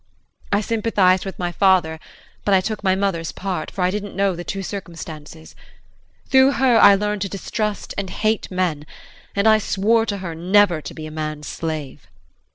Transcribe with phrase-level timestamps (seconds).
[0.51, 1.99] I sympathized with my father,
[2.43, 5.55] but I took my mother's part, for I didn't know the true circumstances.
[6.25, 8.87] Through her I learned to distrust and hate men,
[9.35, 11.99] and I swore to her never to be a man's slave.
[12.01, 12.09] JEAN.